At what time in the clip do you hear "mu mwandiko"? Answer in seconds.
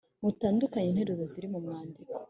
1.53-2.11